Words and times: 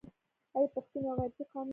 آیا 0.55 0.69
پښتون 0.75 1.01
یو 1.07 1.15
غیرتي 1.19 1.43
قوم 1.51 1.61
نه 1.65 1.67
دی؟ 1.67 1.69